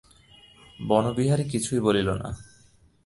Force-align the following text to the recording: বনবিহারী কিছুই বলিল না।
বনবিহারী 0.79 1.43
কিছুই 1.43 1.79
বলিল 1.79 2.09
না। 2.13 2.29